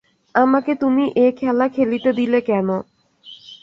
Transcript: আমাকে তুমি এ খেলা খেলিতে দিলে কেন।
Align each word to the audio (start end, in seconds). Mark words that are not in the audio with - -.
আমাকে 0.35 0.71
তুমি 0.75 1.03
এ 1.17 1.27
খেলা 1.39 1.65
খেলিতে 1.69 2.09
দিলে 2.13 2.39
কেন। 2.47 2.67